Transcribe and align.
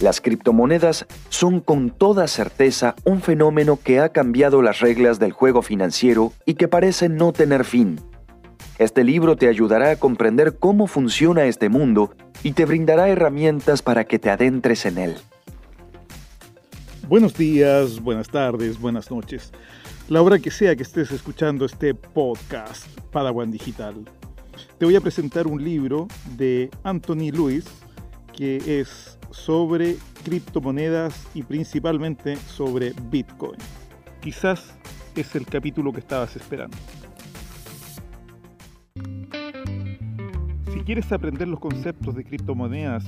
Las 0.00 0.22
criptomonedas 0.22 1.06
son 1.28 1.60
con 1.60 1.90
toda 1.90 2.26
certeza 2.26 2.94
un 3.04 3.20
fenómeno 3.20 3.78
que 3.82 4.00
ha 4.00 4.08
cambiado 4.08 4.62
las 4.62 4.80
reglas 4.80 5.18
del 5.18 5.32
juego 5.32 5.60
financiero 5.60 6.32
y 6.46 6.54
que 6.54 6.68
parece 6.68 7.10
no 7.10 7.34
tener 7.34 7.66
fin. 7.66 8.00
Este 8.78 9.04
libro 9.04 9.36
te 9.36 9.46
ayudará 9.46 9.90
a 9.90 9.96
comprender 9.96 10.56
cómo 10.58 10.86
funciona 10.86 11.44
este 11.44 11.68
mundo 11.68 12.14
y 12.42 12.52
te 12.52 12.64
brindará 12.64 13.10
herramientas 13.10 13.82
para 13.82 14.04
que 14.04 14.18
te 14.18 14.30
adentres 14.30 14.86
en 14.86 14.96
él. 14.96 15.16
Buenos 17.06 17.34
días, 17.34 18.00
buenas 18.00 18.30
tardes, 18.30 18.80
buenas 18.80 19.10
noches. 19.10 19.52
La 20.08 20.22
hora 20.22 20.38
que 20.38 20.50
sea 20.50 20.74
que 20.76 20.82
estés 20.82 21.10
escuchando 21.10 21.66
este 21.66 21.92
podcast 21.92 22.86
Padawan 23.12 23.50
Digital. 23.50 23.96
Te 24.78 24.86
voy 24.86 24.96
a 24.96 25.00
presentar 25.02 25.46
un 25.46 25.62
libro 25.62 26.08
de 26.38 26.70
Anthony 26.84 27.32
Lewis 27.32 27.66
que 28.34 28.80
es 28.80 29.18
sobre 29.30 29.96
criptomonedas 30.24 31.28
y 31.34 31.42
principalmente 31.42 32.36
sobre 32.36 32.92
Bitcoin. 33.10 33.58
Quizás 34.20 34.74
es 35.16 35.34
el 35.34 35.46
capítulo 35.46 35.92
que 35.92 36.00
estabas 36.00 36.36
esperando. 36.36 36.76
Si 40.72 40.80
quieres 40.80 41.10
aprender 41.12 41.48
los 41.48 41.60
conceptos 41.60 42.14
de 42.14 42.24
criptomonedas 42.24 43.04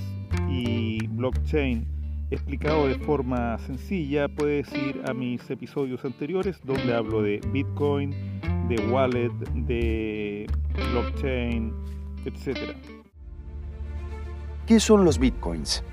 y 0.48 1.06
blockchain 1.08 1.86
explicado 2.30 2.88
de 2.88 2.98
forma 2.98 3.58
sencilla, 3.58 4.28
puedes 4.28 4.72
ir 4.72 5.02
a 5.06 5.12
mis 5.12 5.48
episodios 5.50 6.04
anteriores 6.04 6.58
donde 6.64 6.94
hablo 6.94 7.22
de 7.22 7.40
Bitcoin, 7.52 8.10
de 8.68 8.76
wallet, 8.90 9.32
de 9.54 10.46
blockchain, 10.92 11.72
etc. 12.24 12.74
¿Qué 14.66 14.80
son 14.80 15.04
los 15.04 15.18
bitcoins? 15.18 15.84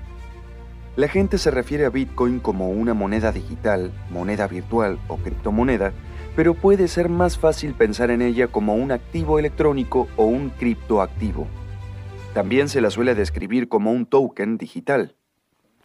La 0.96 1.06
gente 1.06 1.38
se 1.38 1.52
refiere 1.52 1.84
a 1.84 1.90
Bitcoin 1.90 2.40
como 2.40 2.70
una 2.70 2.94
moneda 2.94 3.30
digital, 3.30 3.92
moneda 4.10 4.48
virtual 4.48 4.98
o 5.06 5.18
criptomoneda, 5.18 5.92
pero 6.34 6.54
puede 6.54 6.88
ser 6.88 7.08
más 7.08 7.38
fácil 7.38 7.74
pensar 7.74 8.10
en 8.10 8.22
ella 8.22 8.48
como 8.48 8.74
un 8.74 8.90
activo 8.90 9.38
electrónico 9.38 10.08
o 10.16 10.24
un 10.24 10.50
criptoactivo. 10.50 11.46
También 12.34 12.68
se 12.68 12.80
la 12.80 12.90
suele 12.90 13.14
describir 13.14 13.68
como 13.68 13.92
un 13.92 14.04
token 14.04 14.58
digital. 14.58 15.14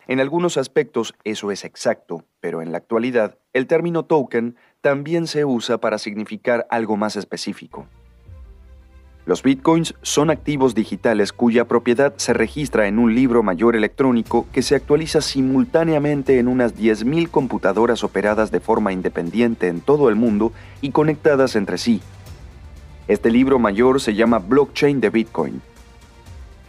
En 0.08 0.20
algunos 0.20 0.58
aspectos 0.58 1.14
eso 1.24 1.52
es 1.52 1.66
exacto, 1.66 2.26
pero 2.40 2.64
en 2.64 2.72
la 2.72 2.80
actualidad 2.80 3.38
el 3.54 3.68
término 3.68 4.06
token 4.06 4.56
también 4.82 5.28
se 5.28 5.46
usa 5.46 5.80
para 5.80 6.00
significar 6.00 6.66
algo 6.70 6.98
más 6.98 7.16
específico. 7.16 7.88
Los 9.26 9.42
bitcoins 9.42 9.96
son 10.04 10.30
activos 10.30 10.76
digitales 10.76 11.34
cuya 11.34 11.66
propiedad 11.66 12.14
se 12.18 12.32
registra 12.32 12.88
en 12.88 13.00
un 13.00 13.16
libro 13.16 13.42
mayor 13.42 13.76
electrónico 13.76 14.46
que 14.52 14.62
se 14.62 14.76
actualiza 14.76 15.20
simultáneamente 15.20 16.38
en 16.38 16.48
unas 16.48 16.76
10.000 16.76 17.32
computadoras 17.32 18.04
operadas 18.04 18.52
de 18.52 18.60
forma 18.60 18.94
independiente 18.94 19.68
en 19.68 19.82
todo 19.82 20.10
el 20.10 20.16
mundo 20.16 20.54
y 20.80 20.92
conectadas 20.92 21.56
entre 21.56 21.80
sí. 21.80 22.02
Este 23.08 23.32
libro 23.32 23.58
mayor 23.58 24.00
se 24.00 24.14
llama 24.14 24.38
Blockchain 24.38 25.02
de 25.02 25.10
Bitcoin. 25.10 25.62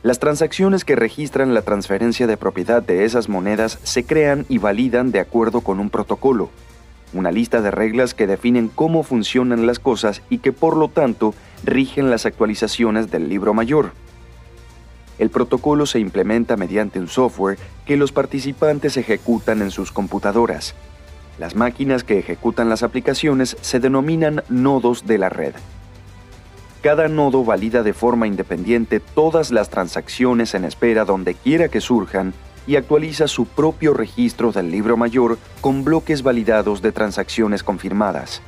Las 0.02 0.18
transacciones 0.18 0.86
que 0.86 0.96
registran 0.96 1.52
la 1.52 1.60
transferencia 1.60 2.26
de 2.26 2.38
propiedad 2.38 2.82
de 2.82 3.04
esas 3.04 3.28
monedas 3.28 3.78
se 3.82 4.04
crean 4.04 4.46
y 4.48 4.56
validan 4.56 5.12
de 5.12 5.20
acuerdo 5.20 5.60
con 5.60 5.78
un 5.78 5.90
protocolo, 5.90 6.48
una 7.12 7.32
lista 7.32 7.60
de 7.60 7.70
reglas 7.70 8.14
que 8.14 8.26
definen 8.26 8.68
cómo 8.68 9.02
funcionan 9.02 9.66
las 9.66 9.78
cosas 9.78 10.22
y 10.30 10.38
que 10.38 10.52
por 10.52 10.76
lo 10.76 10.88
tanto 10.88 11.34
rigen 11.64 12.10
las 12.10 12.26
actualizaciones 12.26 13.10
del 13.10 13.28
libro 13.28 13.54
mayor. 13.54 13.92
El 15.18 15.30
protocolo 15.30 15.86
se 15.86 15.98
implementa 15.98 16.56
mediante 16.56 16.98
un 16.98 17.08
software 17.08 17.58
que 17.86 17.96
los 17.96 18.12
participantes 18.12 18.96
ejecutan 18.96 19.62
en 19.62 19.70
sus 19.70 19.90
computadoras. 19.92 20.74
Las 21.38 21.54
máquinas 21.54 22.04
que 22.04 22.18
ejecutan 22.18 22.68
las 22.68 22.82
aplicaciones 22.82 23.56
se 23.60 23.80
denominan 23.80 24.42
nodos 24.48 25.06
de 25.06 25.18
la 25.18 25.28
red. 25.28 25.54
Cada 26.82 27.08
nodo 27.08 27.44
valida 27.44 27.82
de 27.82 27.94
forma 27.94 28.26
independiente 28.26 29.00
todas 29.00 29.50
las 29.50 29.70
transacciones 29.70 30.54
en 30.54 30.64
espera 30.64 31.04
donde 31.04 31.34
quiera 31.34 31.68
que 31.68 31.80
surjan 31.80 32.32
y 32.66 32.76
actualiza 32.76 33.28
su 33.28 33.46
propio 33.46 33.94
registro 33.94 34.52
del 34.52 34.70
libro 34.70 34.96
mayor 34.96 35.38
con 35.60 35.84
bloques 35.84 36.22
validados 36.22 36.82
de 36.82 36.92
transacciones 36.92 37.62
confirmadas. 37.62 38.42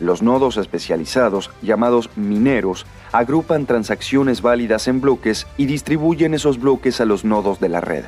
Los 0.00 0.22
nodos 0.22 0.56
especializados, 0.56 1.50
llamados 1.62 2.10
mineros, 2.16 2.86
agrupan 3.12 3.66
transacciones 3.66 4.42
válidas 4.42 4.88
en 4.88 5.00
bloques 5.00 5.46
y 5.56 5.66
distribuyen 5.66 6.34
esos 6.34 6.58
bloques 6.58 7.00
a 7.00 7.04
los 7.04 7.24
nodos 7.24 7.60
de 7.60 7.68
la 7.68 7.80
red. 7.80 8.04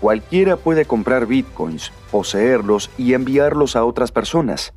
Cualquiera 0.00 0.56
puede 0.56 0.84
comprar 0.84 1.26
bitcoins, 1.26 1.92
poseerlos 2.10 2.90
y 2.98 3.14
enviarlos 3.14 3.76
a 3.76 3.84
otras 3.84 4.12
personas. 4.12 4.74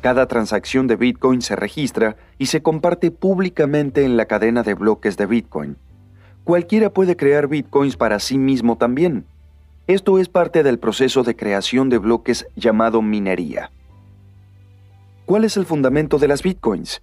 Cada 0.00 0.26
transacción 0.26 0.86
de 0.86 0.96
bitcoin 0.96 1.42
se 1.42 1.56
registra 1.56 2.16
y 2.38 2.46
se 2.46 2.62
comparte 2.62 3.10
públicamente 3.10 4.04
en 4.04 4.16
la 4.16 4.26
cadena 4.26 4.62
de 4.62 4.74
bloques 4.74 5.16
de 5.16 5.26
bitcoin. 5.26 5.76
Cualquiera 6.44 6.90
puede 6.90 7.16
crear 7.16 7.48
bitcoins 7.48 7.96
para 7.96 8.20
sí 8.20 8.36
mismo 8.36 8.76
también. 8.76 9.24
Esto 9.86 10.18
es 10.18 10.28
parte 10.28 10.62
del 10.62 10.78
proceso 10.78 11.22
de 11.22 11.34
creación 11.34 11.88
de 11.88 11.98
bloques 11.98 12.46
llamado 12.54 13.00
minería. 13.00 13.70
¿Cuál 15.28 15.44
es 15.44 15.58
el 15.58 15.66
fundamento 15.66 16.18
de 16.18 16.26
las 16.26 16.42
bitcoins? 16.42 17.02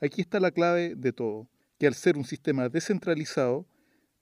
Aquí 0.00 0.20
está 0.20 0.38
la 0.38 0.52
clave 0.52 0.94
de 0.94 1.12
todo, 1.12 1.48
que 1.80 1.88
al 1.88 1.94
ser 1.94 2.16
un 2.16 2.22
sistema 2.22 2.68
descentralizado, 2.68 3.66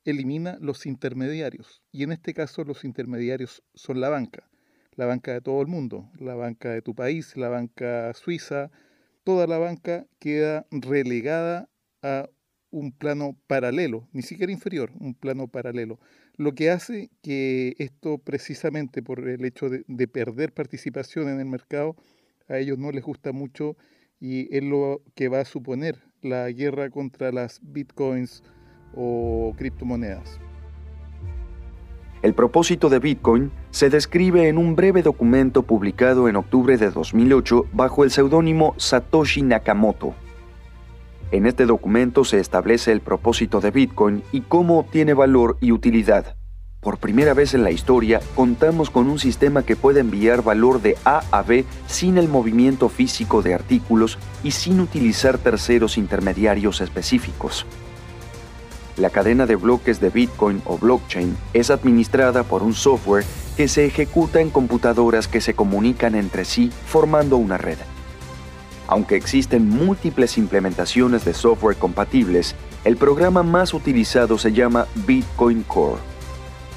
elimina 0.06 0.56
los 0.62 0.86
intermediarios. 0.86 1.82
Y 1.92 2.04
en 2.04 2.12
este 2.12 2.32
caso 2.32 2.64
los 2.64 2.84
intermediarios 2.84 3.62
son 3.74 4.00
la 4.00 4.08
banca, 4.08 4.48
la 4.94 5.04
banca 5.04 5.34
de 5.34 5.42
todo 5.42 5.60
el 5.60 5.66
mundo, 5.66 6.10
la 6.18 6.34
banca 6.34 6.70
de 6.70 6.80
tu 6.80 6.94
país, 6.94 7.36
la 7.36 7.50
banca 7.50 8.14
suiza, 8.14 8.70
toda 9.24 9.46
la 9.46 9.58
banca 9.58 10.06
queda 10.20 10.66
relegada 10.70 11.68
a 12.00 12.30
un 12.70 12.92
plano 12.92 13.36
paralelo, 13.46 14.08
ni 14.12 14.22
siquiera 14.22 14.52
inferior, 14.52 14.90
un 14.98 15.14
plano 15.14 15.48
paralelo. 15.48 16.00
Lo 16.38 16.54
que 16.54 16.70
hace 16.70 17.10
que 17.20 17.74
esto 17.76 18.16
precisamente 18.16 19.02
por 19.02 19.28
el 19.28 19.44
hecho 19.44 19.68
de, 19.68 19.84
de 19.86 20.08
perder 20.08 20.54
participación 20.54 21.28
en 21.28 21.40
el 21.40 21.46
mercado, 21.46 21.94
a 22.48 22.58
ellos 22.58 22.78
no 22.78 22.90
les 22.90 23.02
gusta 23.02 23.32
mucho 23.32 23.76
y 24.20 24.54
es 24.56 24.62
lo 24.62 25.02
que 25.14 25.28
va 25.28 25.40
a 25.40 25.44
suponer 25.44 25.98
la 26.22 26.50
guerra 26.50 26.90
contra 26.90 27.32
las 27.32 27.60
bitcoins 27.62 28.42
o 28.94 29.52
criptomonedas. 29.56 30.40
El 32.22 32.32
propósito 32.32 32.88
de 32.88 33.00
Bitcoin 33.00 33.50
se 33.70 33.90
describe 33.90 34.48
en 34.48 34.56
un 34.56 34.76
breve 34.76 35.02
documento 35.02 35.62
publicado 35.62 36.26
en 36.26 36.36
octubre 36.36 36.78
de 36.78 36.90
2008 36.90 37.66
bajo 37.74 38.02
el 38.02 38.10
seudónimo 38.10 38.74
Satoshi 38.78 39.42
Nakamoto. 39.42 40.14
En 41.32 41.44
este 41.44 41.66
documento 41.66 42.24
se 42.24 42.40
establece 42.40 42.92
el 42.92 43.02
propósito 43.02 43.60
de 43.60 43.70
Bitcoin 43.70 44.22
y 44.32 44.40
cómo 44.40 44.78
obtiene 44.78 45.12
valor 45.12 45.58
y 45.60 45.72
utilidad. 45.72 46.36
Por 46.84 46.98
primera 46.98 47.32
vez 47.32 47.54
en 47.54 47.64
la 47.64 47.70
historia, 47.70 48.20
contamos 48.34 48.90
con 48.90 49.08
un 49.08 49.18
sistema 49.18 49.62
que 49.62 49.74
puede 49.74 50.00
enviar 50.00 50.42
valor 50.42 50.82
de 50.82 50.98
A 51.06 51.22
a 51.30 51.40
B 51.40 51.64
sin 51.86 52.18
el 52.18 52.28
movimiento 52.28 52.90
físico 52.90 53.40
de 53.40 53.54
artículos 53.54 54.18
y 54.42 54.50
sin 54.50 54.80
utilizar 54.80 55.38
terceros 55.38 55.96
intermediarios 55.96 56.82
específicos. 56.82 57.64
La 58.98 59.08
cadena 59.08 59.46
de 59.46 59.56
bloques 59.56 59.98
de 59.98 60.10
Bitcoin 60.10 60.60
o 60.66 60.76
blockchain 60.76 61.34
es 61.54 61.70
administrada 61.70 62.42
por 62.42 62.62
un 62.62 62.74
software 62.74 63.24
que 63.56 63.66
se 63.66 63.86
ejecuta 63.86 64.42
en 64.42 64.50
computadoras 64.50 65.26
que 65.26 65.40
se 65.40 65.54
comunican 65.54 66.14
entre 66.14 66.44
sí 66.44 66.70
formando 66.86 67.38
una 67.38 67.56
red. 67.56 67.78
Aunque 68.88 69.16
existen 69.16 69.70
múltiples 69.70 70.36
implementaciones 70.36 71.24
de 71.24 71.32
software 71.32 71.76
compatibles, 71.76 72.54
el 72.84 72.98
programa 72.98 73.42
más 73.42 73.72
utilizado 73.72 74.36
se 74.36 74.52
llama 74.52 74.86
Bitcoin 75.06 75.62
Core 75.62 76.13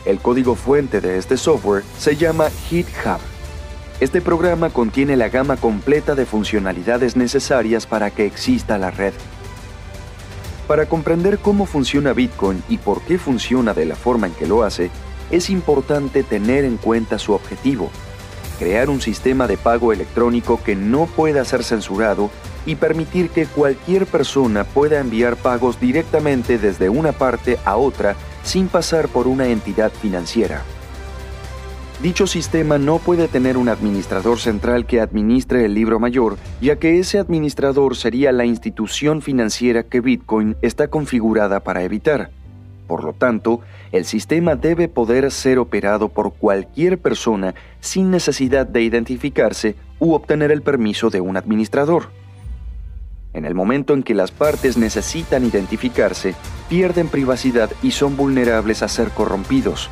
el 0.08 0.20
código 0.20 0.56
fuente 0.56 1.02
de 1.02 1.18
este 1.18 1.36
software 1.36 1.84
se 1.98 2.16
llama 2.16 2.50
GitHub. 2.70 3.20
Este 4.00 4.22
programa 4.22 4.70
contiene 4.70 5.18
la 5.18 5.28
gama 5.28 5.58
completa 5.58 6.16
de 6.16 6.26
funcionalidades 6.26 7.18
necesarias 7.18 7.86
para 7.86 8.10
que 8.10 8.26
exista 8.26 8.78
la 8.78 8.90
red. 8.90 9.14
Para 10.66 10.86
comprender 10.86 11.40
cómo 11.40 11.66
funciona 11.66 12.14
Bitcoin 12.14 12.64
y 12.70 12.78
por 12.78 13.02
qué 13.02 13.18
funciona 13.18 13.74
de 13.74 13.86
la 13.86 13.96
forma 13.96 14.28
en 14.28 14.34
que 14.34 14.48
lo 14.48 14.64
hace, 14.64 14.92
es 15.30 15.50
importante 15.50 16.24
tener 16.24 16.64
en 16.64 16.78
cuenta 16.78 17.20
su 17.20 17.34
objetivo, 17.34 17.90
crear 18.60 18.90
un 18.90 19.02
sistema 19.02 19.46
de 19.46 19.58
pago 19.58 19.92
electrónico 19.92 20.62
que 20.64 20.76
no 20.76 21.06
pueda 21.06 21.44
ser 21.44 21.66
censurado 21.66 22.30
y 22.66 22.76
permitir 22.76 23.30
que 23.30 23.46
cualquier 23.46 24.06
persona 24.06 24.64
pueda 24.64 25.00
enviar 25.00 25.36
pagos 25.36 25.80
directamente 25.82 26.58
desde 26.58 26.90
una 26.90 27.12
parte 27.12 27.58
a 27.66 27.76
otra 27.76 28.16
sin 28.48 28.70
pasar 28.70 29.10
por 29.10 29.28
una 29.28 29.48
entidad 29.48 29.92
financiera. 29.92 30.64
Dicho 32.02 32.28
sistema 32.28 32.78
no 32.78 33.00
puede 33.00 33.28
tener 33.28 33.58
un 33.58 33.68
administrador 33.68 34.40
central 34.40 34.86
que 34.86 35.02
administre 35.02 35.66
el 35.66 35.74
libro 35.74 36.00
mayor, 36.00 36.38
ya 36.62 36.78
que 36.78 37.00
ese 37.00 37.20
administrador 37.20 37.98
sería 37.98 38.32
la 38.32 38.46
institución 38.46 39.22
financiera 39.22 39.84
que 39.84 40.00
Bitcoin 40.00 40.56
está 40.62 40.88
configurada 40.88 41.60
para 41.60 41.84
evitar. 41.84 42.30
Por 42.88 43.04
lo 43.04 43.12
tanto, 43.12 43.60
el 43.92 44.06
sistema 44.06 44.56
debe 44.56 44.88
poder 44.88 45.30
ser 45.32 45.60
operado 45.60 46.08
por 46.08 46.34
cualquier 46.34 47.00
persona 47.00 47.54
sin 47.82 48.12
necesidad 48.12 48.66
de 48.66 48.84
identificarse 48.84 49.76
u 50.00 50.14
obtener 50.14 50.52
el 50.52 50.62
permiso 50.62 51.10
de 51.10 51.20
un 51.20 51.36
administrador. 51.36 52.12
En 53.38 53.46
el 53.46 53.54
momento 53.54 53.94
en 53.94 54.02
que 54.02 54.16
las 54.16 54.32
partes 54.32 54.78
necesitan 54.78 55.46
identificarse, 55.46 56.34
pierden 56.70 57.08
privacidad 57.08 57.70
y 57.84 57.92
son 57.92 58.18
vulnerables 58.18 58.82
a 58.82 58.88
ser 58.88 59.12
corrompidos. 59.12 59.92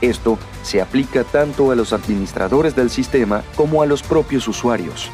Esto 0.00 0.38
se 0.62 0.80
aplica 0.80 1.22
tanto 1.22 1.70
a 1.70 1.74
los 1.74 1.92
administradores 1.92 2.74
del 2.74 2.88
sistema 2.88 3.42
como 3.54 3.82
a 3.82 3.86
los 3.86 4.02
propios 4.02 4.48
usuarios. 4.48 5.10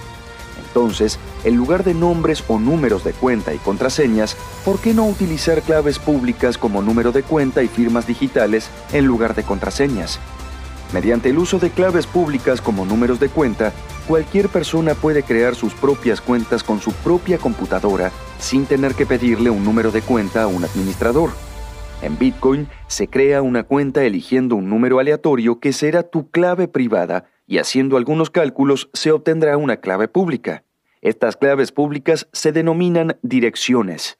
Entonces, 0.64 1.18
en 1.42 1.56
lugar 1.56 1.82
de 1.82 1.92
nombres 1.92 2.44
o 2.46 2.60
números 2.60 3.02
de 3.02 3.14
cuenta 3.14 3.52
y 3.52 3.58
contraseñas, 3.58 4.36
¿por 4.64 4.78
qué 4.78 4.94
no 4.94 5.04
utilizar 5.04 5.60
claves 5.62 5.98
públicas 5.98 6.58
como 6.58 6.82
número 6.82 7.10
de 7.10 7.24
cuenta 7.24 7.64
y 7.64 7.66
firmas 7.66 8.06
digitales 8.06 8.70
en 8.92 9.06
lugar 9.06 9.34
de 9.34 9.42
contraseñas? 9.42 10.20
Mediante 10.92 11.30
el 11.30 11.38
uso 11.38 11.58
de 11.58 11.70
claves 11.70 12.06
públicas 12.06 12.60
como 12.60 12.84
números 12.84 13.18
de 13.18 13.30
cuenta, 13.30 13.72
cualquier 14.06 14.50
persona 14.50 14.94
puede 14.94 15.22
crear 15.22 15.54
sus 15.54 15.72
propias 15.72 16.20
cuentas 16.20 16.62
con 16.62 16.80
su 16.80 16.92
propia 16.92 17.38
computadora 17.38 18.12
sin 18.38 18.66
tener 18.66 18.94
que 18.94 19.06
pedirle 19.06 19.48
un 19.48 19.64
número 19.64 19.90
de 19.90 20.02
cuenta 20.02 20.42
a 20.42 20.46
un 20.48 20.64
administrador. 20.64 21.30
En 22.02 22.18
Bitcoin 22.18 22.68
se 22.88 23.08
crea 23.08 23.40
una 23.40 23.62
cuenta 23.62 24.04
eligiendo 24.04 24.56
un 24.56 24.68
número 24.68 24.98
aleatorio 24.98 25.60
que 25.60 25.72
será 25.72 26.02
tu 26.02 26.30
clave 26.30 26.68
privada 26.68 27.24
y 27.46 27.58
haciendo 27.58 27.96
algunos 27.96 28.28
cálculos 28.28 28.90
se 28.92 29.12
obtendrá 29.12 29.56
una 29.56 29.78
clave 29.78 30.08
pública. 30.08 30.64
Estas 31.00 31.36
claves 31.36 31.72
públicas 31.72 32.28
se 32.32 32.52
denominan 32.52 33.16
direcciones. 33.22 34.18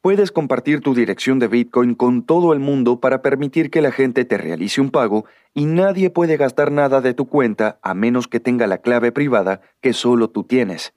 Puedes 0.00 0.30
compartir 0.30 0.80
tu 0.80 0.94
dirección 0.94 1.40
de 1.40 1.48
Bitcoin 1.48 1.96
con 1.96 2.22
todo 2.22 2.52
el 2.52 2.60
mundo 2.60 3.00
para 3.00 3.20
permitir 3.20 3.68
que 3.68 3.82
la 3.82 3.90
gente 3.90 4.24
te 4.24 4.38
realice 4.38 4.80
un 4.80 4.90
pago 4.90 5.24
y 5.54 5.64
nadie 5.64 6.08
puede 6.08 6.36
gastar 6.36 6.70
nada 6.70 7.00
de 7.00 7.14
tu 7.14 7.26
cuenta 7.26 7.80
a 7.82 7.94
menos 7.94 8.28
que 8.28 8.38
tenga 8.38 8.68
la 8.68 8.78
clave 8.78 9.10
privada 9.10 9.60
que 9.80 9.92
solo 9.92 10.30
tú 10.30 10.44
tienes. 10.44 10.94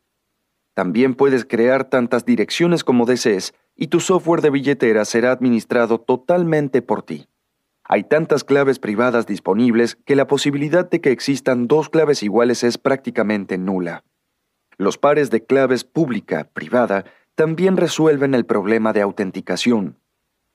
También 0.76 1.16
puedes 1.16 1.46
crear 1.46 1.86
tantas 1.86 2.26
direcciones 2.26 2.84
como 2.84 3.08
desees 3.08 3.56
y 3.76 3.88
tu 3.88 4.00
software 4.00 4.42
de 4.42 4.52
billetera 4.52 5.04
será 5.04 5.32
administrado 5.32 6.00
totalmente 6.00 6.84
por 6.84 7.02
ti. 7.02 7.28
Hay 7.84 8.04
tantas 8.04 8.44
claves 8.44 8.78
privadas 8.78 9.26
disponibles 9.26 9.96
que 10.06 10.16
la 10.16 10.28
posibilidad 10.28 10.88
de 10.88 11.02
que 11.02 11.12
existan 11.12 11.68
dos 11.68 11.90
claves 11.90 12.22
iguales 12.22 12.64
es 12.64 12.78
prácticamente 12.78 13.58
nula. 13.58 14.04
Los 14.78 15.00
pares 15.00 15.32
de 15.32 15.44
claves 15.44 15.84
pública-privada 15.84 17.06
también 17.36 17.78
resuelven 17.78 18.34
el 18.36 18.46
problema 18.46 18.94
de 18.94 19.02
autenticación. 19.02 19.98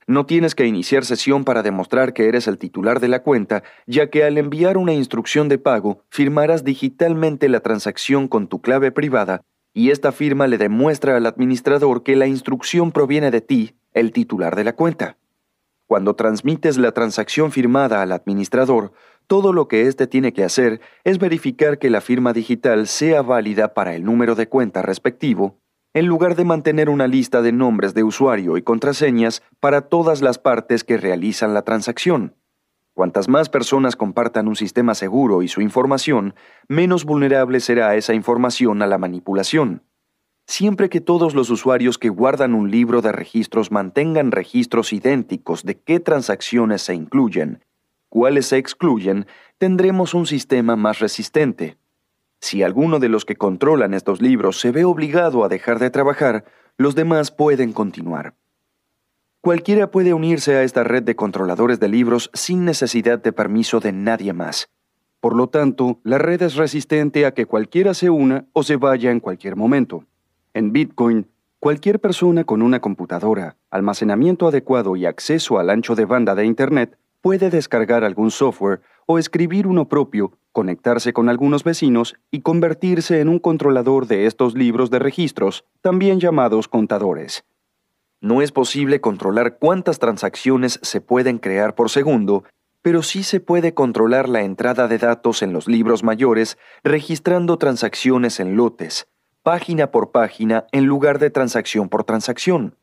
No 0.09 0.25
tienes 0.25 0.55
que 0.55 0.67
iniciar 0.67 1.05
sesión 1.05 1.45
para 1.45 1.63
demostrar 1.63 2.13
que 2.13 2.29
eres 2.29 2.47
el 2.47 2.59
titular 2.59 3.01
de 3.01 3.09
la 3.09 3.23
cuenta, 3.23 3.65
ya 3.87 4.09
que 4.09 4.23
al 4.23 4.39
enviar 4.39 4.77
una 4.77 4.93
instrucción 4.93 5.49
de 5.49 5.59
pago 5.59 6.05
firmarás 6.11 6.63
digitalmente 6.63 7.49
la 7.49 7.59
transacción 7.59 8.29
con 8.29 8.47
tu 8.47 8.61
clave 8.61 8.93
privada 8.93 9.43
y 9.77 9.91
esta 9.91 10.13
firma 10.13 10.47
le 10.47 10.59
demuestra 10.59 11.17
al 11.17 11.27
administrador 11.27 12.03
que 12.03 12.17
la 12.17 12.27
instrucción 12.27 12.93
proviene 12.93 13.31
de 13.31 13.41
ti, 13.41 13.75
el 13.93 14.13
titular 14.13 14.57
de 14.57 14.65
la 14.65 14.75
cuenta. 14.75 15.19
Cuando 15.87 16.15
transmites 16.15 16.79
la 16.79 16.93
transacción 16.93 17.53
firmada 17.53 18.01
al 18.01 18.13
administrador, 18.13 18.93
todo 19.27 19.53
lo 19.53 19.69
que 19.69 19.87
éste 19.87 20.07
tiene 20.07 20.33
que 20.33 20.45
hacer 20.45 20.81
es 21.05 21.19
verificar 21.19 21.79
que 21.79 21.91
la 21.91 22.01
firma 22.01 22.33
digital 22.33 22.87
sea 22.87 23.23
válida 23.23 23.75
para 23.75 23.95
el 23.95 24.05
número 24.05 24.35
de 24.35 24.49
cuenta 24.49 24.83
respectivo, 24.83 25.59
en 25.97 26.05
lugar 26.05 26.37
de 26.37 26.45
mantener 26.45 26.91
una 26.91 27.07
lista 27.07 27.41
de 27.41 27.53
nombres 27.53 27.95
de 27.95 28.05
usuario 28.05 28.59
y 28.59 28.63
contraseñas 28.63 29.43
para 29.61 29.89
todas 29.89 30.21
las 30.21 30.39
partes 30.39 30.85
que 30.85 30.99
realizan 30.99 31.55
la 31.55 31.63
transacción. 31.63 32.35
Cuantas 32.93 33.31
más 33.31 33.49
personas 33.49 33.97
compartan 33.97 34.47
un 34.47 34.57
sistema 34.57 34.95
seguro 34.95 35.43
y 35.43 35.49
su 35.49 35.63
información, 35.63 36.35
menos 36.69 37.07
vulnerable 37.07 37.61
será 37.61 37.97
esa 37.97 38.13
información 38.13 38.83
a 38.83 38.87
la 38.87 38.99
manipulación. 38.99 39.85
Siempre 40.47 40.91
que 40.91 41.01
todos 41.01 41.35
los 41.35 41.49
usuarios 41.49 41.97
que 41.97 42.11
guardan 42.11 42.53
un 42.53 42.71
libro 42.71 43.01
de 43.01 43.13
registros 43.13 43.73
mantengan 43.73 44.33
registros 44.33 44.93
idénticos 44.93 45.65
de 45.65 45.81
qué 45.81 45.99
transacciones 45.99 46.83
se 46.83 46.95
incluyen, 46.95 47.65
cuáles 48.11 48.49
se 48.49 48.59
excluyen, 48.59 49.27
tendremos 49.57 50.13
un 50.13 50.27
sistema 50.27 50.77
más 50.77 50.99
resistente. 50.99 51.79
Si 52.41 52.63
alguno 52.63 52.99
de 52.99 53.09
los 53.09 53.25
que 53.25 53.37
controlan 53.37 53.95
estos 53.95 54.21
libros 54.21 54.61
se 54.61 54.71
ve 54.71 54.85
obligado 54.85 55.45
a 55.45 55.49
dejar 55.49 55.79
de 55.79 55.91
trabajar, 55.91 56.45
los 56.77 56.95
demás 56.95 57.31
pueden 57.31 57.73
continuar. 57.73 58.35
Cualquiera 59.41 59.91
puede 59.91 60.13
unirse 60.13 60.57
a 60.57 60.63
esta 60.63 60.83
red 60.83 61.03
de 61.05 61.15
controladores 61.15 61.79
de 61.79 61.89
libros 61.89 62.31
sin 62.35 62.65
necesidad 62.65 63.21
de 63.21 63.33
permiso 63.33 63.81
de 63.81 63.93
nadie 63.93 64.33
más. 64.33 64.69
Por 65.21 65.37
lo 65.37 65.49
tanto, 65.49 66.01
la 66.03 66.19
red 66.19 66.43
es 66.43 66.57
resistente 66.57 67.27
a 67.27 67.33
que 67.33 67.47
cualquiera 67.47 67.95
se 67.95 68.11
una 68.11 68.47
o 68.53 68.63
se 68.63 68.77
vaya 68.77 69.11
en 69.11 69.21
cualquier 69.21 69.57
momento. 69.57 70.05
En 70.53 70.73
Bitcoin, 70.73 71.29
cualquier 71.61 72.01
persona 72.01 72.45
con 72.45 72.61
una 72.61 72.81
computadora, 72.81 73.57
almacenamiento 73.71 74.49
adecuado 74.49 74.97
y 74.97 75.07
acceso 75.07 75.59
al 75.59 75.71
ancho 75.71 75.95
de 75.95 76.05
banda 76.05 76.35
de 76.35 76.45
Internet 76.45 76.99
puede 77.21 77.51
descargar 77.51 78.05
algún 78.05 78.31
software 78.31 78.83
o 79.07 79.19
escribir 79.19 79.67
uno 79.67 79.89
propio, 79.89 80.33
conectarse 80.57 81.13
con 81.13 81.29
algunos 81.29 81.65
vecinos 81.65 82.17
y 82.31 82.41
convertirse 82.41 83.21
en 83.21 83.29
un 83.29 83.39
controlador 83.39 84.07
de 84.07 84.25
estos 84.25 84.55
libros 84.55 84.89
de 84.89 84.99
registros, 84.99 85.67
también 85.83 86.19
llamados 86.19 86.67
contadores. 86.67 87.45
No 88.23 88.41
es 88.41 88.53
posible 88.53 89.03
controlar 89.03 89.59
cuántas 89.59 89.99
transacciones 89.99 90.81
se 90.81 91.03
pueden 91.03 91.37
crear 91.37 91.75
por 91.75 91.91
segundo, 91.91 92.45
pero 92.81 93.03
sí 93.03 93.23
se 93.23 93.39
puede 93.39 93.75
controlar 93.75 94.31
la 94.31 94.45
entrada 94.45 94.89
de 94.89 94.97
datos 94.97 95.43
en 95.43 95.53
los 95.53 95.69
libros 95.69 96.03
mayores 96.03 96.57
registrando 96.83 97.59
transacciones 97.59 98.41
en 98.41 98.57
lotes, 98.57 99.09
página 99.43 99.91
por 99.91 100.11
página 100.11 100.65
en 100.73 100.87
lugar 100.87 101.19
de 101.19 101.29
transacción 101.29 101.91
por 101.91 102.05
transacción. 102.05 102.79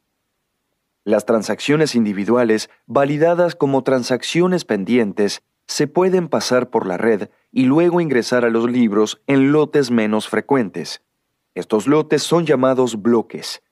Las 1.05 1.25
transacciones 1.25 1.95
individuales, 1.95 2.69
validadas 2.85 3.55
como 3.55 3.83
transacciones 3.83 4.63
pendientes, 4.63 5.41
se 5.67 5.87
pueden 5.87 6.27
pasar 6.27 6.69
por 6.69 6.85
la 6.85 6.97
red 6.97 7.29
y 7.51 7.65
luego 7.65 8.01
ingresar 8.01 8.45
a 8.45 8.49
los 8.49 8.69
libros 8.69 9.21
en 9.27 9.51
lotes 9.51 9.91
menos 9.91 10.27
frecuentes. 10.27 11.01
Estos 11.55 11.87
lotes 11.87 12.23
son 12.23 12.45
llamados 12.45 13.01
bloques. 13.01 13.63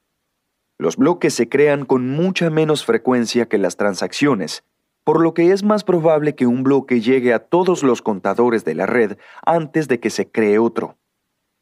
Los 0.78 0.98
bloques 0.98 1.34
se 1.34 1.50
crean 1.50 1.86
con 1.86 2.10
mucha 2.10 2.50
menos 2.50 2.86
frecuencia 2.86 3.48
que 3.48 3.58
las 3.58 3.78
transacciones, 3.78 4.64
por 5.04 5.22
lo 5.22 5.34
que 5.34 5.52
es 5.52 5.64
más 5.64 5.84
probable 5.84 6.36
que 6.36 6.48
un 6.48 6.64
bloque 6.64 7.02
llegue 7.02 7.34
a 7.34 7.40
todos 7.40 7.84
los 7.84 8.02
contadores 8.02 8.66
de 8.66 8.76
la 8.76 8.86
red 8.86 9.18
antes 9.46 9.88
de 9.88 10.00
que 10.00 10.10
se 10.10 10.30
cree 10.30 10.60
otro. 10.60 10.98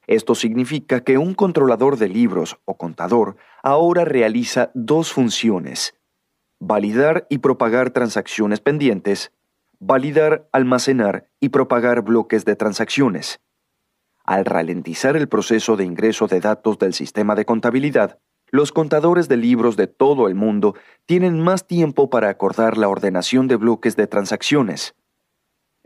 Esto 0.07 0.35
significa 0.35 1.03
que 1.03 1.17
un 1.17 1.35
controlador 1.35 1.97
de 1.97 2.09
libros 2.09 2.59
o 2.65 2.77
contador 2.77 3.37
ahora 3.61 4.05
realiza 4.05 4.71
dos 4.73 5.13
funciones. 5.13 5.95
Validar 6.59 7.27
y 7.29 7.37
propagar 7.37 7.91
transacciones 7.91 8.59
pendientes. 8.59 9.31
Validar, 9.81 10.49
almacenar 10.51 11.29
y 11.39 11.49
propagar 11.49 12.01
bloques 12.01 12.43
de 12.43 12.57
transacciones. 12.57 13.39
Al 14.25 14.43
ralentizar 14.43 15.15
el 15.15 15.29
proceso 15.29 15.77
de 15.77 15.85
ingreso 15.85 16.27
de 16.27 16.41
datos 16.41 16.77
del 16.79 16.93
sistema 16.93 17.33
de 17.33 17.45
contabilidad, 17.45 18.19
los 18.51 18.73
contadores 18.73 19.29
de 19.29 19.37
libros 19.37 19.77
de 19.77 19.87
todo 19.87 20.27
el 20.27 20.35
mundo 20.35 20.75
tienen 21.05 21.39
más 21.39 21.65
tiempo 21.65 22.09
para 22.09 22.27
acordar 22.27 22.77
la 22.77 22.89
ordenación 22.89 23.47
de 23.47 23.55
bloques 23.55 23.95
de 23.95 24.07
transacciones. 24.07 24.95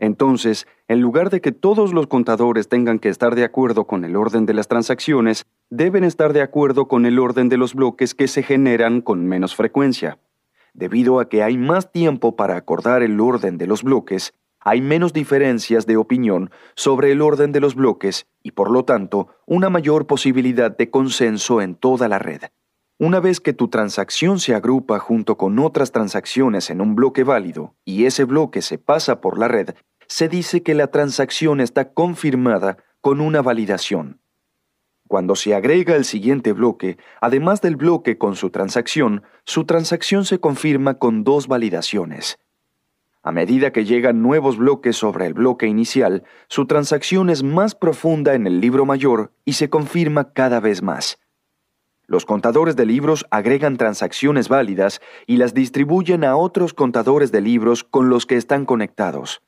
Entonces, 0.00 0.66
en 0.88 1.00
lugar 1.00 1.30
de 1.30 1.40
que 1.40 1.52
todos 1.52 1.94
los 1.94 2.08
contadores 2.08 2.68
tengan 2.68 2.98
que 2.98 3.10
estar 3.10 3.36
de 3.36 3.44
acuerdo 3.44 3.86
con 3.86 4.04
el 4.04 4.16
orden 4.16 4.44
de 4.44 4.54
las 4.54 4.66
transacciones, 4.66 5.46
deben 5.70 6.02
estar 6.02 6.32
de 6.32 6.42
acuerdo 6.42 6.88
con 6.88 7.06
el 7.06 7.20
orden 7.20 7.48
de 7.48 7.58
los 7.58 7.74
bloques 7.74 8.16
que 8.16 8.26
se 8.26 8.42
generan 8.42 9.02
con 9.02 9.24
menos 9.24 9.54
frecuencia. 9.54 10.18
Debido 10.74 11.20
a 11.20 11.28
que 11.28 11.44
hay 11.44 11.56
más 11.56 11.92
tiempo 11.92 12.34
para 12.34 12.56
acordar 12.56 13.04
el 13.04 13.20
orden 13.20 13.58
de 13.58 13.68
los 13.68 13.84
bloques, 13.84 14.34
hay 14.58 14.80
menos 14.80 15.12
diferencias 15.12 15.86
de 15.86 15.96
opinión 15.96 16.50
sobre 16.74 17.12
el 17.12 17.22
orden 17.22 17.52
de 17.52 17.60
los 17.60 17.76
bloques 17.76 18.26
y 18.42 18.50
por 18.50 18.70
lo 18.70 18.84
tanto 18.84 19.28
una 19.46 19.70
mayor 19.70 20.06
posibilidad 20.06 20.76
de 20.76 20.90
consenso 20.90 21.60
en 21.60 21.76
toda 21.76 22.08
la 22.08 22.18
red. 22.18 22.42
Una 22.98 23.20
vez 23.20 23.40
que 23.40 23.52
tu 23.52 23.68
transacción 23.68 24.40
se 24.40 24.54
agrupa 24.54 24.98
junto 24.98 25.36
con 25.36 25.58
otras 25.60 25.92
transacciones 25.92 26.70
en 26.70 26.80
un 26.80 26.96
bloque 26.96 27.22
válido 27.22 27.74
y 27.84 28.06
ese 28.06 28.24
bloque 28.24 28.60
se 28.60 28.78
pasa 28.78 29.20
por 29.20 29.38
la 29.38 29.46
red, 29.46 29.74
se 30.08 30.28
dice 30.28 30.62
que 30.62 30.74
la 30.74 30.88
transacción 30.88 31.60
está 31.60 31.92
confirmada 31.92 32.78
con 33.00 33.20
una 33.20 33.42
validación. 33.42 34.20
Cuando 35.06 35.36
se 35.36 35.54
agrega 35.54 35.96
el 35.96 36.04
siguiente 36.04 36.52
bloque, 36.52 36.96
además 37.20 37.60
del 37.60 37.76
bloque 37.76 38.16
con 38.16 38.36
su 38.36 38.50
transacción, 38.50 39.22
su 39.44 39.64
transacción 39.64 40.24
se 40.24 40.40
confirma 40.40 40.94
con 40.94 41.24
dos 41.24 41.46
validaciones. 41.46 42.38
A 43.22 43.30
medida 43.32 43.70
que 43.72 43.84
llegan 43.84 44.22
nuevos 44.22 44.56
bloques 44.56 44.96
sobre 44.96 45.26
el 45.26 45.34
bloque 45.34 45.66
inicial, 45.66 46.24
su 46.48 46.66
transacción 46.66 47.30
es 47.30 47.42
más 47.42 47.74
profunda 47.74 48.34
en 48.34 48.46
el 48.46 48.60
libro 48.60 48.86
mayor 48.86 49.32
y 49.44 49.54
se 49.54 49.70
confirma 49.70 50.32
cada 50.32 50.60
vez 50.60 50.82
más. 50.82 51.18
Los 52.06 52.26
contadores 52.26 52.76
de 52.76 52.84
libros 52.84 53.24
agregan 53.30 53.78
transacciones 53.78 54.48
válidas 54.48 55.00
y 55.26 55.38
las 55.38 55.54
distribuyen 55.54 56.22
a 56.22 56.36
otros 56.36 56.74
contadores 56.74 57.32
de 57.32 57.40
libros 57.40 57.82
con 57.82 58.10
los 58.10 58.26
que 58.26 58.36
están 58.36 58.66
conectados. 58.66 59.40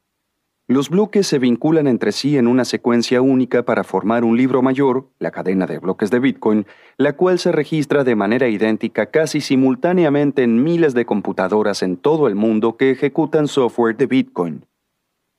Los 0.69 0.91
bloques 0.91 1.29
se 1.29 1.39
vinculan 1.39 1.87
entre 1.87 2.11
sí 2.11 2.37
en 2.37 2.49
una 2.49 2.65
secuencia 2.65 3.23
única 3.23 3.65
para 3.65 3.85
formar 3.85 4.25
un 4.25 4.37
libro 4.37 4.63
mayor, 4.63 5.09
la 5.21 5.31
cadena 5.31 5.65
de 5.65 5.79
bloques 5.79 6.11
de 6.11 6.19
Bitcoin, 6.19 6.67
la 6.97 7.13
cual 7.13 7.39
se 7.39 7.53
registra 7.53 8.03
de 8.03 8.17
manera 8.17 8.49
idéntica 8.49 9.07
casi 9.07 9.41
simultáneamente 9.41 10.43
en 10.43 10.65
miles 10.65 10.93
de 10.93 11.07
computadoras 11.07 11.85
en 11.85 11.97
todo 11.97 12.27
el 12.27 12.35
mundo 12.35 12.77
que 12.77 12.91
ejecutan 12.91 13.47
software 13.47 13.97
de 13.97 14.07
Bitcoin. 14.07 14.67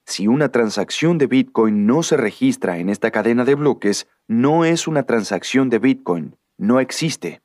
Si 0.06 0.28
una 0.28 0.50
transacción 0.50 1.18
de 1.18 1.28
Bitcoin 1.28 1.86
no 1.86 2.04
se 2.04 2.16
registra 2.16 2.78
en 2.78 2.88
esta 2.88 3.12
cadena 3.12 3.44
de 3.44 3.56
bloques, 3.56 4.08
no 4.30 4.64
es 4.64 4.88
una 4.88 5.04
transacción 5.04 5.70
de 5.70 5.80
Bitcoin, 5.80 6.38
no 6.58 6.80
existe. 6.80 7.42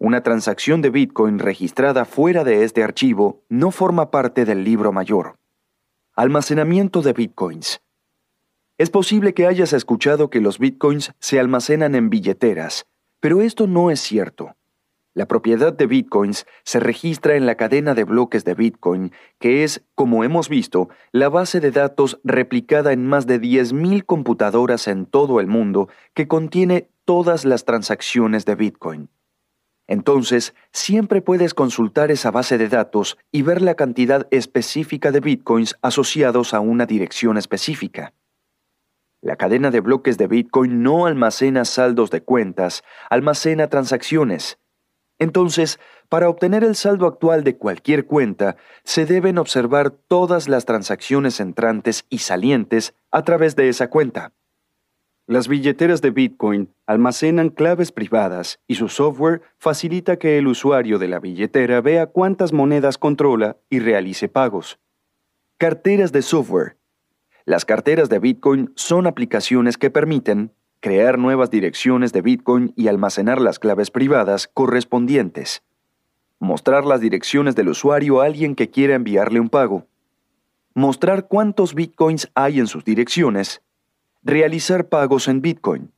Una 0.00 0.24
transacción 0.24 0.82
de 0.82 0.90
Bitcoin 0.90 1.38
registrada 1.38 2.06
fuera 2.06 2.42
de 2.42 2.64
este 2.64 2.82
archivo 2.82 3.44
no 3.48 3.70
forma 3.70 4.10
parte 4.10 4.44
del 4.44 4.64
libro 4.64 4.90
mayor. 4.90 5.36
Almacenamiento 6.16 7.02
de 7.02 7.12
bitcoins. 7.12 7.80
Es 8.78 8.88
posible 8.88 9.34
que 9.34 9.48
hayas 9.48 9.72
escuchado 9.72 10.30
que 10.30 10.40
los 10.40 10.60
bitcoins 10.60 11.12
se 11.18 11.40
almacenan 11.40 11.96
en 11.96 12.08
billeteras, 12.08 12.86
pero 13.18 13.40
esto 13.40 13.66
no 13.66 13.90
es 13.90 13.98
cierto. 13.98 14.54
La 15.12 15.26
propiedad 15.26 15.72
de 15.72 15.88
bitcoins 15.88 16.46
se 16.62 16.78
registra 16.78 17.34
en 17.34 17.46
la 17.46 17.56
cadena 17.56 17.94
de 17.94 18.04
bloques 18.04 18.44
de 18.44 18.54
Bitcoin, 18.54 19.10
que 19.40 19.64
es, 19.64 19.82
como 19.96 20.22
hemos 20.22 20.48
visto, 20.48 20.88
la 21.10 21.28
base 21.28 21.58
de 21.58 21.72
datos 21.72 22.20
replicada 22.22 22.92
en 22.92 23.04
más 23.06 23.26
de 23.26 23.40
10.000 23.40 24.04
computadoras 24.06 24.86
en 24.86 25.06
todo 25.06 25.40
el 25.40 25.48
mundo 25.48 25.88
que 26.14 26.28
contiene 26.28 26.90
todas 27.04 27.44
las 27.44 27.64
transacciones 27.64 28.44
de 28.44 28.54
Bitcoin. 28.54 29.08
Entonces, 29.86 30.54
siempre 30.72 31.20
puedes 31.20 31.52
consultar 31.54 32.10
esa 32.10 32.30
base 32.30 32.56
de 32.58 32.68
datos 32.68 33.18
y 33.30 33.42
ver 33.42 33.60
la 33.60 33.74
cantidad 33.74 34.26
específica 34.30 35.12
de 35.12 35.20
bitcoins 35.20 35.76
asociados 35.82 36.54
a 36.54 36.60
una 36.60 36.86
dirección 36.86 37.36
específica. 37.36 38.14
La 39.24 39.36
cadena 39.36 39.70
de 39.70 39.80
bloques 39.80 40.18
de 40.18 40.26
Bitcoin 40.26 40.82
no 40.82 41.06
almacena 41.06 41.64
saldos 41.64 42.10
de 42.10 42.22
cuentas, 42.22 42.84
almacena 43.08 43.68
transacciones. 43.68 44.58
Entonces, 45.18 45.80
para 46.10 46.28
obtener 46.28 46.62
el 46.62 46.76
saldo 46.76 47.06
actual 47.06 47.42
de 47.42 47.56
cualquier 47.56 48.04
cuenta, 48.04 48.56
se 48.84 49.06
deben 49.06 49.38
observar 49.38 49.92
todas 49.92 50.46
las 50.46 50.66
transacciones 50.66 51.40
entrantes 51.40 52.04
y 52.10 52.18
salientes 52.18 52.94
a 53.10 53.22
través 53.22 53.56
de 53.56 53.70
esa 53.70 53.88
cuenta. 53.88 54.34
Las 55.26 55.48
billeteras 55.48 56.02
de 56.02 56.10
Bitcoin 56.10 56.68
almacenan 56.86 57.48
claves 57.48 57.92
privadas 57.92 58.60
y 58.66 58.74
su 58.74 58.90
software 58.90 59.40
facilita 59.56 60.18
que 60.18 60.36
el 60.36 60.46
usuario 60.46 60.98
de 60.98 61.08
la 61.08 61.18
billetera 61.18 61.80
vea 61.80 62.08
cuántas 62.08 62.52
monedas 62.52 62.98
controla 62.98 63.56
y 63.70 63.78
realice 63.78 64.28
pagos. 64.28 64.78
Carteras 65.56 66.12
de 66.12 66.20
software. 66.20 66.76
Las 67.46 67.64
carteras 67.64 68.10
de 68.10 68.18
Bitcoin 68.18 68.72
son 68.76 69.06
aplicaciones 69.06 69.78
que 69.78 69.88
permiten 69.88 70.52
crear 70.80 71.18
nuevas 71.18 71.50
direcciones 71.50 72.12
de 72.12 72.20
Bitcoin 72.20 72.74
y 72.76 72.88
almacenar 72.88 73.40
las 73.40 73.58
claves 73.58 73.90
privadas 73.90 74.50
correspondientes. 74.52 75.62
Mostrar 76.38 76.84
las 76.84 77.00
direcciones 77.00 77.54
del 77.54 77.70
usuario 77.70 78.20
a 78.20 78.26
alguien 78.26 78.54
que 78.54 78.68
quiera 78.68 78.94
enviarle 78.94 79.40
un 79.40 79.48
pago. 79.48 79.86
Mostrar 80.74 81.28
cuántos 81.28 81.74
Bitcoins 81.74 82.30
hay 82.34 82.60
en 82.60 82.66
sus 82.66 82.84
direcciones 82.84 83.62
realizar 84.26 84.88
pagos 84.88 85.28
en 85.28 85.42
Bitcoin. 85.42 85.92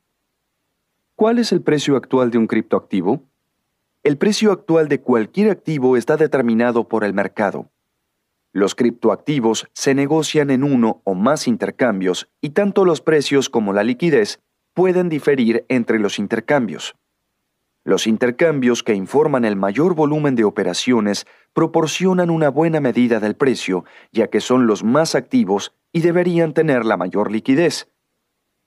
¿Cuál 1.14 1.38
es 1.38 1.52
el 1.52 1.62
precio 1.62 1.96
actual 1.96 2.32
de 2.32 2.38
un 2.38 2.48
criptoactivo? 2.48 3.22
El 4.02 4.18
precio 4.18 4.50
actual 4.50 4.88
de 4.88 5.00
cualquier 5.00 5.48
activo 5.48 5.96
está 5.96 6.16
determinado 6.16 6.88
por 6.88 7.04
el 7.04 7.14
mercado. 7.14 7.70
Los 8.52 8.74
criptoactivos 8.74 9.68
se 9.74 9.94
negocian 9.94 10.50
en 10.50 10.64
uno 10.64 11.02
o 11.04 11.14
más 11.14 11.46
intercambios 11.46 12.28
y 12.40 12.50
tanto 12.50 12.84
los 12.84 13.00
precios 13.00 13.48
como 13.48 13.72
la 13.72 13.84
liquidez 13.84 14.40
pueden 14.74 15.08
diferir 15.08 15.64
entre 15.68 16.00
los 16.00 16.18
intercambios. 16.18 16.96
Los 17.84 18.08
intercambios 18.08 18.82
que 18.82 18.94
informan 18.94 19.44
el 19.44 19.54
mayor 19.54 19.94
volumen 19.94 20.34
de 20.34 20.42
operaciones 20.42 21.28
proporcionan 21.52 22.30
una 22.30 22.48
buena 22.48 22.80
medida 22.80 23.20
del 23.20 23.36
precio, 23.36 23.84
ya 24.10 24.26
que 24.26 24.40
son 24.40 24.66
los 24.66 24.82
más 24.82 25.14
activos 25.14 25.74
y 25.92 26.00
deberían 26.00 26.54
tener 26.54 26.84
la 26.84 26.96
mayor 26.96 27.30
liquidez. 27.30 27.88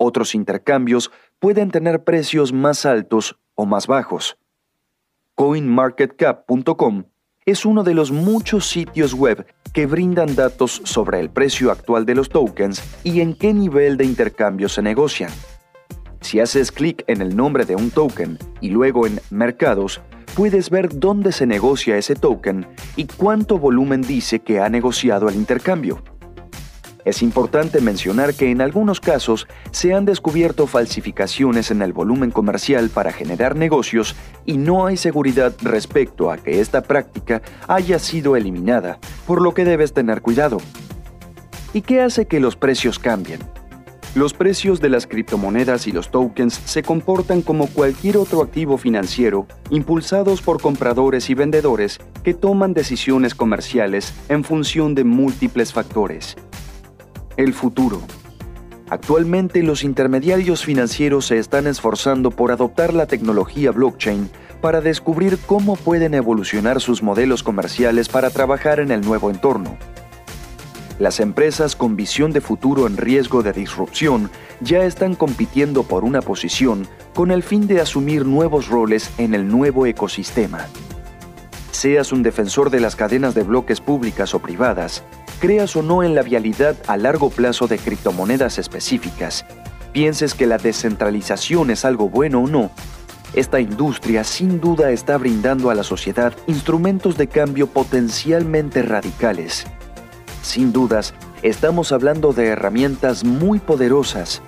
Otros 0.02 0.34
intercambios 0.34 1.12
pueden 1.40 1.72
tener 1.72 2.06
precios 2.06 2.54
más 2.54 2.86
altos 2.86 3.38
o 3.54 3.66
más 3.66 3.86
bajos. 3.86 4.38
CoinMarketCap.com 5.36 7.04
es 7.46 7.66
uno 7.66 7.84
de 7.84 7.94
los 7.94 8.10
muchos 8.10 8.66
sitios 8.66 9.14
web 9.14 9.46
que 9.74 9.88
brindan 9.88 10.36
datos 10.36 10.82
sobre 10.86 11.20
el 11.20 11.30
precio 11.30 11.70
actual 11.70 12.06
de 12.06 12.16
los 12.16 12.30
tokens 12.30 12.82
y 13.04 13.20
en 13.20 13.36
qué 13.36 13.54
nivel 13.54 13.98
de 13.98 14.06
intercambio 14.06 14.70
se 14.70 14.82
negocian. 14.82 15.32
Si 16.22 16.40
haces 16.40 16.72
clic 16.72 17.04
en 17.08 17.22
el 17.22 17.36
nombre 17.36 17.66
de 17.66 17.76
un 17.76 17.92
token 17.92 18.38
y 18.62 18.70
luego 18.70 19.06
en 19.06 19.20
Mercados, 19.32 20.00
puedes 20.34 20.70
ver 20.70 20.98
dónde 20.98 21.34
se 21.34 21.46
negocia 21.46 21.98
ese 21.98 22.16
token 22.16 22.68
y 22.96 23.06
cuánto 23.06 23.58
volumen 23.58 24.02
dice 24.02 24.40
que 24.40 24.62
ha 24.62 24.70
negociado 24.70 25.28
el 25.28 25.36
intercambio. 25.36 26.02
Es 27.06 27.22
importante 27.24 27.80
mencionar 27.80 28.34
que 28.34 28.52
en 28.52 28.62
algunos 28.62 29.00
casos 29.00 29.48
se 29.72 29.94
han 29.94 30.06
descubierto 30.06 30.68
falsificaciones 30.68 31.72
en 31.72 31.82
el 31.82 31.94
volumen 31.94 32.30
comercial 32.30 32.90
para 32.90 33.14
generar 33.14 33.56
negocios 33.56 34.16
y 34.46 34.58
no 34.58 34.86
hay 34.86 34.98
seguridad 34.98 35.54
respecto 35.62 36.30
a 36.30 36.38
que 36.38 36.60
esta 36.60 36.82
práctica 36.82 37.42
haya 37.68 38.00
sido 38.00 38.36
eliminada, 38.36 39.00
por 39.26 39.42
lo 39.42 39.54
que 39.54 39.64
debes 39.64 39.94
tener 39.94 40.22
cuidado. 40.22 40.58
¿Y 41.74 41.82
qué 41.82 42.02
hace 42.02 42.26
que 42.26 42.40
los 42.40 42.56
precios 42.58 43.00
cambien? 43.00 43.40
Los 44.16 44.34
precios 44.34 44.82
de 44.82 44.90
las 44.90 45.06
criptomonedas 45.06 45.86
y 45.86 45.92
los 45.92 46.10
tokens 46.10 46.56
se 46.66 46.82
comportan 46.82 47.44
como 47.44 47.68
cualquier 47.68 48.18
otro 48.18 48.42
activo 48.42 48.78
financiero, 48.78 49.48
impulsados 49.70 50.42
por 50.42 50.60
compradores 50.60 51.30
y 51.30 51.36
vendedores 51.36 52.00
que 52.24 52.34
toman 52.34 52.74
decisiones 52.74 53.36
comerciales 53.36 54.14
en 54.28 54.44
función 54.44 54.96
de 54.96 55.04
múltiples 55.04 55.72
factores. 55.72 56.36
El 57.40 57.54
futuro. 57.54 58.02
Actualmente 58.90 59.64
los 59.64 59.86
intermediarios 59.86 60.66
financieros 60.66 61.28
se 61.28 61.38
están 61.38 61.68
esforzando 61.68 62.32
por 62.32 62.52
adoptar 62.52 62.94
la 62.94 63.06
tecnología 63.06 63.72
blockchain 63.72 64.30
para 64.60 64.82
descubrir 64.82 65.40
cómo 65.46 65.78
pueden 65.78 66.16
evolucionar 66.16 66.82
sus 66.82 67.02
modelos 67.02 67.42
comerciales 67.42 68.10
para 68.10 68.30
trabajar 68.30 68.82
en 68.82 68.92
el 68.92 69.00
nuevo 69.00 69.30
entorno. 69.30 69.78
Las 71.00 71.22
empresas 71.22 71.78
con 71.78 71.96
visión 71.96 72.34
de 72.34 72.42
futuro 72.42 72.88
en 72.88 72.98
riesgo 72.98 73.42
de 73.42 73.54
disrupción 73.54 74.30
ya 74.60 74.84
están 74.84 75.16
compitiendo 75.16 75.84
por 75.84 76.04
una 76.04 76.22
posición 76.22 76.90
con 77.16 77.32
el 77.32 77.42
fin 77.42 77.68
de 77.68 77.80
asumir 77.80 78.26
nuevos 78.26 78.68
roles 78.68 79.12
en 79.18 79.34
el 79.34 79.48
nuevo 79.48 79.86
ecosistema. 79.86 80.68
Seas 81.72 82.12
un 82.12 82.22
defensor 82.22 82.70
de 82.70 82.82
las 82.82 82.98
cadenas 82.98 83.34
de 83.34 83.44
bloques 83.44 83.80
públicas 83.80 84.34
o 84.34 84.40
privadas, 84.40 85.06
creas 85.40 85.76
o 85.76 85.82
no 85.82 86.04
en 86.04 86.16
la 86.16 86.22
vialidad 86.22 86.76
a 86.88 86.98
largo 86.98 87.30
plazo 87.30 87.68
de 87.68 87.78
criptomonedas 87.78 88.58
específicas, 88.60 89.46
pienses 89.94 90.36
que 90.36 90.46
la 90.46 90.58
descentralización 90.58 91.72
es 91.72 91.86
algo 91.86 92.10
bueno 92.10 92.44
o 92.44 92.48
no, 92.48 92.72
esta 93.34 93.60
industria 93.60 94.24
sin 94.24 94.60
duda 94.60 94.92
está 94.92 95.18
brindando 95.18 95.70
a 95.70 95.76
la 95.76 95.84
sociedad 95.84 96.34
instrumentos 96.48 97.16
de 97.16 97.28
cambio 97.28 97.68
potencialmente 97.68 98.82
radicales. 98.82 99.66
Sin 100.42 100.74
dudas, 100.74 101.14
estamos 101.44 101.92
hablando 101.92 102.34
de 102.34 102.48
herramientas 102.48 103.24
muy 103.24 103.60
poderosas. 103.60 104.42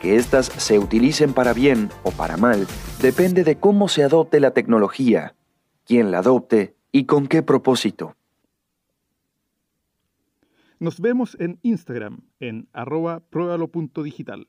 Que 0.00 0.16
éstas 0.16 0.52
se 0.56 0.78
utilicen 0.78 1.32
para 1.32 1.52
bien 1.52 1.90
o 2.02 2.10
para 2.10 2.36
mal 2.36 2.66
depende 3.00 3.42
de 3.42 3.56
cómo 3.56 3.88
se 3.88 4.02
adopte 4.02 4.40
la 4.40 4.50
tecnología, 4.52 5.34
quién 5.86 6.10
la 6.10 6.18
adopte 6.18 6.74
y 6.92 7.04
con 7.04 7.26
qué 7.26 7.42
propósito. 7.42 8.16
Nos 10.82 10.98
vemos 10.98 11.36
en 11.38 11.58
Instagram 11.62 12.22
en 12.40 12.66
arroba 12.72 13.20
pruébalo.digital. 13.28 14.48